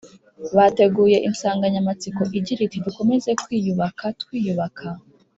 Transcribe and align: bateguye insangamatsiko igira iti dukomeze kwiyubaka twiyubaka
bateguye 0.55 1.17
insangamatsiko 1.27 2.21
igira 2.37 2.61
iti 2.67 2.77
dukomeze 2.85 3.29
kwiyubaka 3.43 4.05
twiyubaka 4.21 4.85